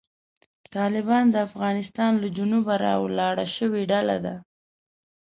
[0.75, 4.35] طالبان د افغانستان له جنوبه راولاړه شوې ډله ده.